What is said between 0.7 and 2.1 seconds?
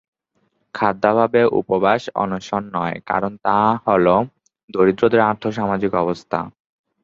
খাদ্যাভাবে উপবাস